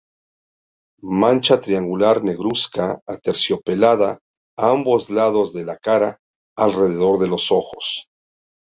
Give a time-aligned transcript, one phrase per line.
[1.23, 4.09] Mancha triangular negruzca aterciopelada
[4.57, 6.11] a ambos lados de la cara,
[6.55, 8.07] alrededor de los ojos.